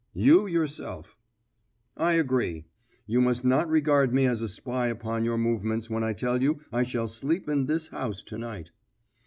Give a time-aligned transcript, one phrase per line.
[0.15, 1.15] "You yourself."
[1.95, 2.65] "I agree.
[3.05, 6.59] You must not regard me as a spy upon your movements when I tell you
[6.73, 8.71] I shall sleep in this house to night."